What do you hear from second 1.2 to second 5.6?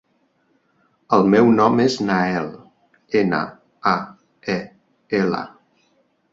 meu nom és Nael: ena, a, e, ela.